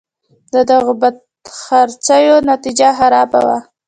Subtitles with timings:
[0.53, 3.57] د دغو بدخرڅیو نتیجه خرابه وه.